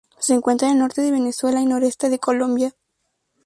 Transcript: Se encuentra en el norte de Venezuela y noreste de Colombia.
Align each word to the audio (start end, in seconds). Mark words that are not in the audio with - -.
Se 0.17 0.33
encuentra 0.33 0.67
en 0.69 0.73
el 0.73 0.79
norte 0.79 1.03
de 1.03 1.11
Venezuela 1.11 1.61
y 1.61 1.65
noreste 1.67 2.09
de 2.09 2.17
Colombia. 2.17 2.73